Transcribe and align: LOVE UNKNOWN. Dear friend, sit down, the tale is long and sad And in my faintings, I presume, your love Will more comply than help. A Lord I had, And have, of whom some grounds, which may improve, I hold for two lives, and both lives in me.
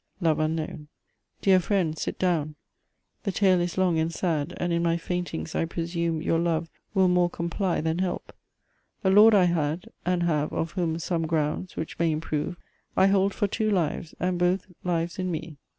LOVE 0.19 0.39
UNKNOWN. 0.39 0.87
Dear 1.43 1.59
friend, 1.59 1.95
sit 1.95 2.17
down, 2.17 2.55
the 3.21 3.31
tale 3.31 3.61
is 3.61 3.77
long 3.77 3.99
and 3.99 4.11
sad 4.11 4.51
And 4.57 4.73
in 4.73 4.81
my 4.81 4.97
faintings, 4.97 5.53
I 5.53 5.65
presume, 5.65 6.23
your 6.23 6.39
love 6.39 6.71
Will 6.95 7.07
more 7.07 7.29
comply 7.29 7.81
than 7.81 7.99
help. 7.99 8.33
A 9.03 9.11
Lord 9.11 9.35
I 9.35 9.43
had, 9.45 9.91
And 10.03 10.23
have, 10.23 10.51
of 10.53 10.71
whom 10.71 10.97
some 10.97 11.27
grounds, 11.27 11.75
which 11.75 11.99
may 11.99 12.11
improve, 12.11 12.57
I 12.97 13.05
hold 13.05 13.35
for 13.35 13.45
two 13.45 13.69
lives, 13.69 14.15
and 14.19 14.39
both 14.39 14.65
lives 14.83 15.19
in 15.19 15.29
me. 15.29 15.57